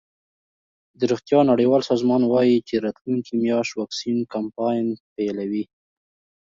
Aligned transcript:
د 0.99 1.01
روغتیا 1.11 1.39
نړیوال 1.51 1.81
سازمان 1.89 2.21
وايي 2.25 2.57
چې 2.67 2.75
راتلونکې 2.85 3.31
میاشت 3.43 3.71
واکسین 3.79 4.17
کمپاین 4.33 4.85
پیلوي. 5.15 5.63